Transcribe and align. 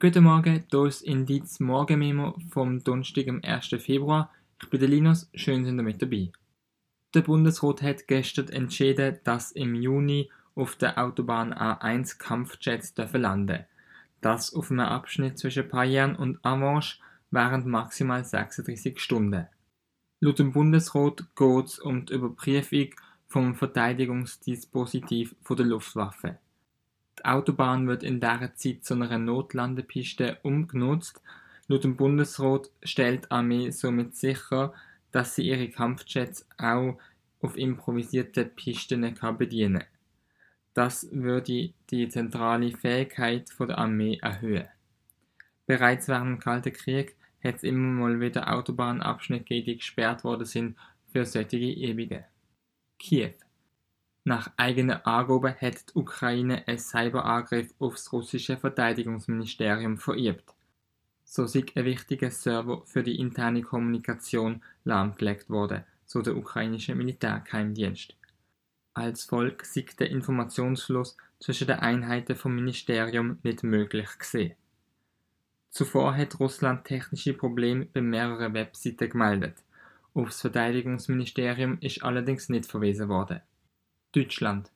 Guten 0.00 0.22
Morgen, 0.22 0.64
hier 0.70 0.84
ist 0.84 1.02
Indiz 1.02 1.58
Morgenmemo 1.58 2.36
vom 2.50 2.84
Donnerstag, 2.84 3.26
am 3.26 3.40
1. 3.42 3.66
Februar. 3.82 4.32
Ich 4.62 4.70
bin 4.70 4.78
der 4.78 4.88
Linus, 4.88 5.28
schön 5.34 5.64
sind 5.64 5.76
ihr 5.76 5.82
mit 5.82 6.00
dabei. 6.00 6.30
Der 7.14 7.22
Bundesrat 7.22 7.82
hat 7.82 8.06
gestern 8.06 8.48
entschieden, 8.50 9.18
dass 9.24 9.50
im 9.50 9.74
Juni 9.74 10.30
auf 10.54 10.76
der 10.76 10.98
Autobahn 10.98 11.52
A1 11.52 12.16
Kampfjets 12.16 12.94
dürfen 12.94 13.22
landen. 13.22 13.64
Das 14.20 14.54
auf 14.54 14.70
einem 14.70 14.86
Abschnitt 14.86 15.36
zwischen 15.36 15.68
Payerne 15.68 16.16
und 16.16 16.38
Avanche 16.44 17.00
während 17.32 17.66
maximal 17.66 18.24
36 18.24 19.00
Stunden. 19.00 19.48
Laut 20.20 20.38
dem 20.38 20.52
Bundesrat 20.52 21.26
geht 21.34 21.66
es 21.66 21.80
um 21.80 22.06
die 22.06 22.12
Überprüfung 22.12 22.90
vom 23.26 23.56
Verteidigungsdispositiv 23.56 25.34
der 25.50 25.66
Luftwaffe. 25.66 26.38
Die 27.18 27.24
Autobahn 27.24 27.88
wird 27.88 28.02
in 28.02 28.20
dieser 28.20 28.54
Zeit 28.54 28.84
zu 28.84 28.94
einer 28.94 29.18
Notlandepiste 29.18 30.38
umgenutzt. 30.42 31.20
Laut 31.66 31.84
dem 31.84 31.96
Bundesrat 31.96 32.70
stellt 32.82 33.24
die 33.24 33.30
Armee 33.30 33.70
somit 33.70 34.14
sicher, 34.14 34.72
dass 35.10 35.34
sie 35.34 35.48
ihre 35.48 35.68
Kampfjets 35.68 36.46
auch 36.58 36.98
auf 37.40 37.56
improvisierten 37.56 38.54
Pisten 38.54 39.14
bedienen 39.38 39.78
kann. 39.78 39.86
Das 40.74 41.08
würde 41.10 41.72
die 41.90 42.08
zentrale 42.08 42.70
Fähigkeit 42.70 43.50
der 43.58 43.78
Armee 43.78 44.18
erhöhen. 44.22 44.68
Bereits 45.66 46.08
während 46.08 46.36
dem 46.36 46.38
Kalten 46.38 46.72
Krieg 46.72 47.16
hat 47.42 47.56
es 47.56 47.62
immer 47.62 48.00
mal 48.00 48.20
wieder 48.20 48.52
Autobahnabschnitte 48.52 49.44
gegeben, 49.44 49.66
die 49.66 49.76
gesperrt 49.78 50.24
worden 50.24 50.46
sind 50.46 50.76
für 51.12 51.24
solche 51.24 51.56
Übungen. 51.56 52.24
Kiew. 52.98 53.32
Nach 54.28 54.50
eigener 54.58 55.06
Angabe 55.06 55.56
hat 55.58 55.88
die 55.88 56.00
Ukraine 56.00 56.62
einen 56.68 56.78
Cyberangriff 56.78 57.72
auf 57.78 57.94
das 57.94 58.12
russische 58.12 58.58
Verteidigungsministerium 58.58 59.96
verübt. 59.96 60.52
So 61.24 61.46
sei 61.46 61.64
ein 61.74 61.86
wichtiger 61.86 62.30
Server 62.30 62.82
für 62.84 63.02
die 63.02 63.18
interne 63.18 63.62
Kommunikation 63.62 64.62
lahmgelegt 64.84 65.48
worden, 65.48 65.84
so 66.04 66.20
der 66.20 66.36
ukrainische 66.36 66.94
Militärgeheimdienst. 66.94 68.16
Als 68.92 69.24
Volk 69.24 69.64
sei 69.64 69.86
der 69.98 70.10
Informationsfluss 70.10 71.16
zwischen 71.40 71.68
den 71.68 71.78
Einheiten 71.78 72.36
vom 72.36 72.54
Ministerium 72.54 73.38
nicht 73.42 73.62
möglich 73.62 74.10
gesehen. 74.18 74.56
Zuvor 75.70 76.14
hat 76.14 76.38
Russland 76.38 76.84
technische 76.84 77.32
Probleme 77.32 77.86
bei 77.86 78.02
mehreren 78.02 78.52
Webseiten 78.52 79.08
gemeldet. 79.08 79.64
Aufs 80.12 80.42
Verteidigungsministerium 80.42 81.78
ist 81.80 82.02
allerdings 82.02 82.50
nicht 82.50 82.66
verwiesen 82.66 83.08
worden. 83.08 83.40
Deutschland 84.12 84.72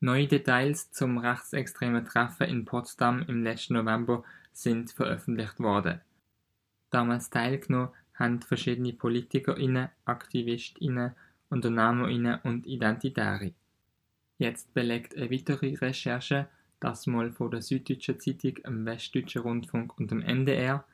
Neue 0.00 0.26
Details 0.26 0.90
zum 0.90 1.16
rechtsextremen 1.16 2.04
Treffen 2.04 2.48
in 2.48 2.66
Potsdam 2.66 3.24
im 3.26 3.42
letzten 3.42 3.72
November 3.72 4.24
sind 4.52 4.90
veröffentlicht 4.90 5.58
worden. 5.58 6.02
Damals 6.90 7.30
teilgenommen 7.30 7.88
haben 8.12 8.42
verschiedene 8.42 8.92
PolitikerInnen, 8.92 9.88
AktivistInnen, 10.04 11.12
UnternehmerInnen 11.48 12.40
und 12.42 12.66
Identitäre. 12.66 13.52
Jetzt 14.36 14.74
belegt 14.74 15.16
eine 15.16 15.30
weitere 15.30 15.74
Recherche, 15.76 16.46
das 16.78 17.06
mal 17.06 17.32
von 17.32 17.52
der 17.52 17.62
Süddeutschen 17.62 18.20
Zeitung, 18.20 18.56
dem 18.56 18.84
Westdeutschen 18.84 19.40
Rundfunk 19.40 19.98
und 19.98 20.10
dem 20.10 20.20
NDR, 20.20 20.84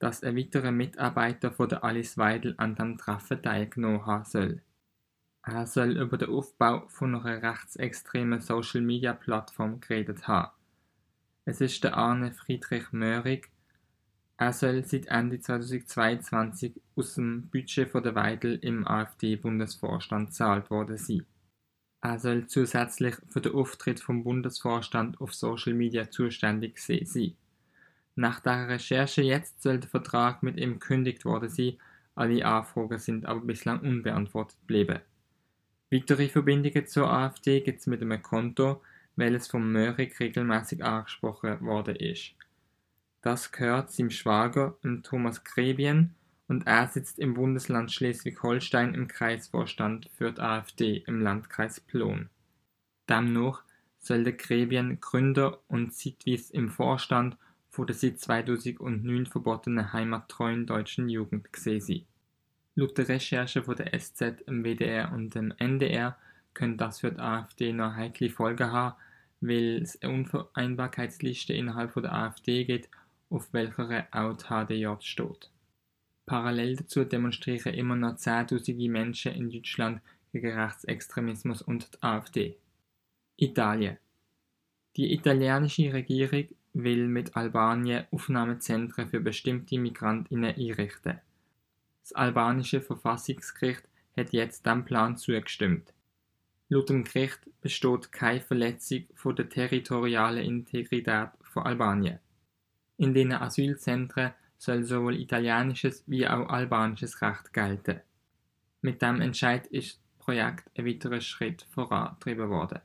dass 0.00 0.24
ein 0.24 0.36
weiterer 0.36 0.72
Mitarbeiter 0.72 1.52
von 1.52 1.68
der 1.68 1.84
Alice 1.84 2.18
Weidel 2.18 2.56
an 2.56 2.74
dem 2.74 2.98
Treffen 2.98 3.40
teilgenommen 3.40 4.04
haben 4.04 4.24
soll. 4.24 4.62
Er 5.42 5.66
soll 5.66 5.96
über 5.96 6.18
den 6.18 6.30
Aufbau 6.30 6.86
von 6.88 7.14
einer 7.14 7.42
rechtsextremen 7.42 8.40
Social-Media-Plattform 8.40 9.80
geredet 9.80 10.28
haben. 10.28 10.52
Es 11.44 11.60
ist 11.60 11.82
der 11.82 11.96
Arne 11.96 12.32
Friedrich 12.32 12.92
Möhrig. 12.92 13.50
Er 14.36 14.52
soll 14.52 14.84
seit 14.84 15.06
Ende 15.06 15.40
2022 15.40 16.80
aus 16.94 17.14
dem 17.14 17.48
Budget 17.48 17.88
von 17.88 18.02
der 18.02 18.14
Weidel 18.14 18.58
im 18.62 18.86
AfD-Bundesvorstand 18.86 20.34
zahlt 20.34 20.70
worden 20.70 20.98
sein. 20.98 21.24
Er 22.00 22.18
soll 22.18 22.46
zusätzlich 22.46 23.16
für 23.28 23.40
den 23.40 23.54
Auftritt 23.54 24.00
vom 24.00 24.22
Bundesvorstand 24.22 25.20
auf 25.20 25.34
Social 25.34 25.74
Media 25.74 26.10
zuständig 26.10 26.78
sein. 26.78 27.34
Nach 28.14 28.40
der 28.40 28.68
Recherche 28.68 29.22
jetzt 29.22 29.62
soll 29.62 29.78
der 29.80 29.88
Vertrag 29.88 30.42
mit 30.42 30.58
ihm 30.58 30.74
gekündigt 30.74 31.24
worden 31.24 31.48
sein, 31.48 31.78
alle 32.14 32.44
Anfragen 32.44 32.98
sind 32.98 33.26
aber 33.26 33.40
bislang 33.40 33.80
unbeantwortet 33.80 34.58
geblieben. 34.60 35.00
Weitere 35.90 36.84
zur 36.84 37.10
AfD 37.10 37.60
gibt 37.60 37.80
es 37.80 37.86
mit 37.86 38.02
einem 38.02 38.22
Konto, 38.22 38.82
welches 39.16 39.48
vom 39.48 39.72
Möhrig 39.72 40.20
regelmäßig 40.20 40.84
angesprochen 40.84 41.60
worden 41.62 41.96
ist. 41.96 42.34
Das 43.22 43.50
gehört 43.52 43.90
seinem 43.90 44.10
Schwager, 44.10 44.76
Thomas 45.02 45.44
Grebien, 45.44 46.14
und 46.46 46.66
er 46.66 46.88
sitzt 46.88 47.18
im 47.18 47.34
Bundesland 47.34 47.92
Schleswig-Holstein 47.92 48.94
im 48.94 49.08
Kreisvorstand 49.08 50.08
für 50.16 50.32
die 50.32 50.40
AfD 50.40 51.04
im 51.06 51.20
Landkreis 51.20 51.80
Plon. 51.80 52.30
Demnach 53.08 53.62
soll 53.98 54.24
der 54.24 54.34
Grebien 54.34 55.00
Gründer 55.00 55.60
und 55.68 55.92
zeitweise 55.94 56.52
im 56.52 56.68
Vorstand 56.68 57.36
von 57.70 57.86
der 57.86 57.96
seit 57.96 58.18
2009 58.18 59.26
verbotenen 59.26 59.92
heimattreuen 59.92 60.66
deutschen 60.66 61.08
Jugend 61.08 61.52
gesehen 61.52 61.80
sein. 61.80 62.06
Laut 62.78 62.96
der 62.96 63.08
Recherche 63.08 63.64
von 63.64 63.74
der 63.74 63.98
SZ, 63.98 64.46
dem 64.46 64.62
WDR 64.62 65.10
und 65.12 65.34
dem 65.34 65.52
NDR 65.58 66.16
könnte 66.54 66.76
das 66.76 67.00
für 67.00 67.10
die 67.10 67.18
AfD 67.18 67.72
noch 67.72 67.96
heikle 67.96 68.30
Folgen 68.30 68.70
haben, 68.70 68.94
weil 69.40 69.82
es 69.82 70.00
eine 70.00 70.12
Unvereinbarkeitsliste 70.12 71.54
innerhalb 71.54 71.92
der 71.94 72.14
AfD 72.14 72.64
gibt, 72.64 72.88
auf 73.30 73.52
welcher 73.52 74.06
auch 74.12 74.36
die 74.36 74.44
HDJ 74.44 74.94
steht. 75.00 75.50
Parallel 76.24 76.76
dazu 76.76 77.04
demonstrieren 77.04 77.74
immer 77.74 77.96
noch 77.96 78.14
zehntausende 78.14 78.88
Menschen 78.88 79.32
in 79.32 79.50
Deutschland 79.50 80.00
gegen 80.32 80.56
Rechtsextremismus 80.56 81.62
und 81.62 81.92
die 81.92 82.02
AfD. 82.04 82.58
Italien. 83.38 83.98
Die 84.94 85.12
italienische 85.14 85.92
Regierung 85.92 86.46
will 86.74 87.08
mit 87.08 87.36
Albanien 87.36 88.04
Aufnahmezentren 88.12 89.08
für 89.08 89.18
bestimmte 89.18 89.80
Migrantinnen 89.80 90.54
einrichten. 90.54 91.18
Das 92.08 92.16
albanische 92.16 92.80
Verfassungsgericht 92.80 93.82
hat 94.16 94.32
jetzt 94.32 94.64
dem 94.64 94.86
Plan 94.86 95.18
zugestimmt. 95.18 95.92
Laut 96.70 96.88
dem 96.88 97.04
Gericht 97.04 97.40
besteht 97.60 98.12
keine 98.12 98.40
Verletzung 98.40 99.04
von 99.14 99.36
der 99.36 99.50
territorialen 99.50 100.42
Integrität 100.42 101.28
von 101.42 101.64
Albanien. 101.64 102.18
In 102.96 103.12
den 103.12 103.34
Asylzentren 103.34 104.32
soll 104.56 104.84
sowohl 104.84 105.20
italienisches 105.20 106.02
wie 106.06 106.26
auch 106.26 106.48
albanisches 106.48 107.20
Recht 107.20 107.52
gelten. 107.52 108.00
Mit 108.80 109.02
dem 109.02 109.20
Entscheid 109.20 109.66
ist 109.66 110.00
das 110.00 110.24
Projekt 110.24 110.70
ein 110.78 110.86
weiterer 110.86 111.20
Schritt 111.20 111.66
vorangetrieben 111.68 112.48
worden. 112.48 112.80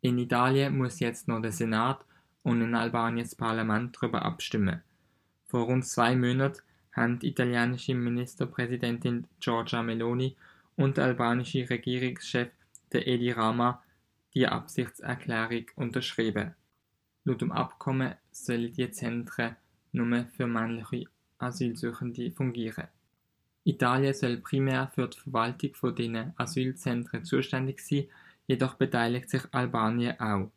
In 0.00 0.16
Italien 0.16 0.78
muss 0.78 1.00
jetzt 1.00 1.28
noch 1.28 1.42
der 1.42 1.52
Senat 1.52 2.02
und 2.42 2.62
in 2.62 2.74
Albanien 2.74 3.26
das 3.26 3.34
Parlament 3.34 3.94
darüber 3.94 4.22
abstimmen. 4.22 4.80
Vor 5.44 5.66
rund 5.66 5.84
zwei 5.84 6.16
Monaten 6.16 6.62
haben 6.92 7.18
die 7.18 7.28
italienische 7.28 7.94
Ministerpräsidentin 7.94 9.26
Giorgia 9.40 9.82
Meloni 9.82 10.36
und 10.76 10.96
der 10.96 11.04
albanische 11.04 11.68
Regierungschef 11.68 12.50
der 12.92 13.06
Edi 13.06 13.30
Rama 13.30 13.82
die 14.34 14.46
Absichtserklärung 14.46 15.66
unterschrieben. 15.76 16.54
Laut 17.24 17.40
dem 17.40 17.52
Abkommen 17.52 18.14
sollen 18.30 18.72
die 18.72 18.90
Zentren 18.90 19.56
nur 19.92 20.24
für 20.26 20.46
männliche 20.46 21.08
Asylsuchende 21.38 22.30
fungieren. 22.30 22.88
Italien 23.64 24.14
soll 24.14 24.38
primär 24.38 24.90
für 24.94 25.08
die 25.08 25.18
Verwaltung 25.18 25.74
von 25.74 25.94
diesen 25.94 26.32
Asylzentren 26.36 27.24
zuständig 27.24 27.80
sein, 27.80 28.08
jedoch 28.46 28.74
beteiligt 28.74 29.30
sich 29.30 29.42
Albanien 29.52 30.18
auch. 30.18 30.50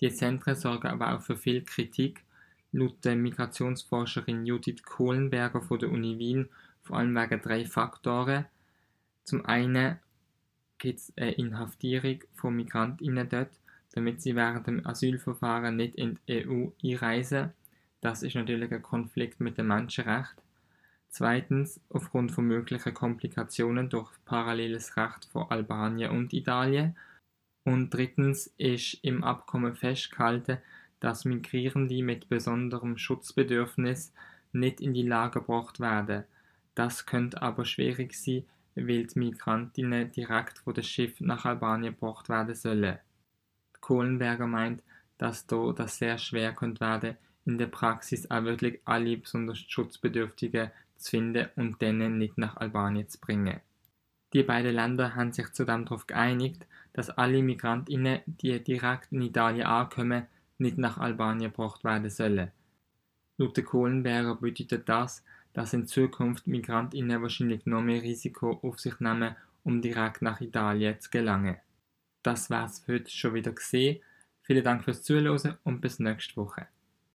Die 0.00 0.12
Zentren 0.12 0.54
sorgen 0.54 0.88
aber 0.88 1.14
auch 1.14 1.22
für 1.22 1.36
viel 1.36 1.62
Kritik 1.62 2.24
Laut 2.72 3.04
der 3.04 3.16
Migrationsforscherin 3.16 4.44
Judith 4.44 4.82
Kohlenberger 4.82 5.62
von 5.62 5.78
der 5.78 5.90
Uni 5.90 6.18
Wien 6.18 6.48
vor 6.82 6.98
allem 6.98 7.14
wegen 7.14 7.40
drei 7.40 7.64
Faktoren. 7.64 8.46
Zum 9.24 9.44
einen 9.44 9.98
gibt 10.78 11.00
es 11.00 11.12
eine 11.16 11.32
Inhaftierung 11.32 12.24
von 12.34 12.56
Migrantinnen 12.56 13.28
dort, 13.28 13.50
damit 13.92 14.22
sie 14.22 14.36
während 14.36 14.66
dem 14.66 14.86
Asylverfahren 14.86 15.76
nicht 15.76 15.96
in 15.96 16.18
die 16.28 16.46
EU 16.46 16.68
einreisen. 16.82 17.52
Das 18.00 18.22
ist 18.22 18.36
natürlich 18.36 18.72
ein 18.72 18.82
Konflikt 18.82 19.40
mit 19.40 19.58
dem 19.58 19.68
Menschenrecht. 19.68 20.36
Zweitens, 21.10 21.80
aufgrund 21.88 22.32
von 22.32 22.46
möglichen 22.46 22.94
Komplikationen 22.94 23.88
durch 23.88 24.12
paralleles 24.24 24.96
Recht 24.96 25.24
von 25.26 25.50
Albanien 25.50 26.10
und 26.10 26.32
Italien. 26.32 26.96
Und 27.64 27.90
drittens 27.90 28.46
ist 28.56 28.94
im 29.02 29.24
Abkommen 29.24 29.74
festgehalten, 29.74 30.58
dass 31.00 31.24
Migrierende 31.24 32.02
mit 32.02 32.28
besonderem 32.28 32.98
Schutzbedürfnis 32.98 34.12
nicht 34.52 34.80
in 34.80 34.94
die 34.94 35.02
Lage 35.02 35.40
gebracht 35.40 35.80
werden. 35.80 36.24
Das 36.74 37.06
könnte 37.06 37.42
aber 37.42 37.64
schwierig 37.64 38.14
sein, 38.14 38.44
weil 38.74 39.06
die 39.06 39.18
Migrantinnen 39.18 40.12
direkt 40.12 40.58
von 40.58 40.74
dem 40.74 40.84
Schiff 40.84 41.20
nach 41.20 41.44
Albanien 41.44 41.94
gebracht 41.94 42.28
werden 42.28 42.54
sollen. 42.54 42.98
Kohlenberger 43.80 44.46
meint, 44.46 44.82
dass 45.18 45.46
da 45.46 45.72
das 45.72 45.98
sehr 45.98 46.18
schwer 46.18 46.52
könnte 46.52 46.80
werden, 46.80 47.16
in 47.44 47.58
der 47.58 47.66
Praxis 47.66 48.30
auch 48.30 48.44
wirklich 48.44 48.80
alle 48.84 49.16
besonders 49.16 49.58
Schutzbedürftigen 49.58 50.70
zu 50.96 51.10
finden 51.10 51.48
und 51.56 51.80
denen 51.80 52.18
nicht 52.18 52.38
nach 52.38 52.56
Albanien 52.56 53.08
zu 53.08 53.18
bringen. 53.18 53.60
Die 54.34 54.42
beiden 54.42 54.74
Länder 54.74 55.14
haben 55.14 55.32
sich 55.32 55.52
zudem 55.52 55.86
darauf 55.86 56.06
geeinigt, 56.06 56.66
dass 56.92 57.10
alle 57.10 57.42
Migrantinnen, 57.42 58.20
die 58.26 58.62
direkt 58.62 59.12
in 59.12 59.22
Italien 59.22 59.66
ankommen, 59.66 60.26
nicht 60.58 60.78
nach 60.78 60.98
Albanien 60.98 61.50
gebracht 61.50 61.84
werden 61.84 62.10
sollen. 62.10 62.50
Laut 63.36 63.56
der 63.56 63.64
Kohlenberger 63.64 64.36
bedeutet 64.36 64.88
das, 64.88 65.24
dass 65.52 65.72
in 65.72 65.86
Zukunft 65.86 66.46
Migrantinnen 66.46 67.22
wahrscheinlich 67.22 67.66
noch 67.66 67.82
mehr 67.82 68.02
Risiko 68.02 68.58
auf 68.62 68.78
sich 68.78 68.98
nehmen, 69.00 69.36
um 69.64 69.80
direkt 69.80 70.22
nach 70.22 70.40
Italien 70.40 71.00
zu 71.00 71.10
gelangen. 71.10 71.56
Das 72.22 72.50
war's 72.50 72.80
für 72.80 72.94
heute 72.94 73.10
schon 73.10 73.34
wieder 73.34 73.52
gesehen. 73.52 74.00
Vielen 74.42 74.64
Dank 74.64 74.84
fürs 74.84 75.02
Zuhören 75.02 75.56
und 75.64 75.80
bis 75.80 75.98
nächste 75.98 76.36
Woche. 76.36 76.66